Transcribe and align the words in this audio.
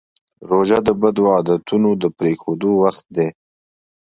روژه 0.49 0.79
د 0.87 0.89
بدو 1.01 1.23
عادتونو 1.35 1.89
د 2.01 2.03
پرېښودو 2.17 2.69
وخت 2.81 3.05
دی. 3.15 3.29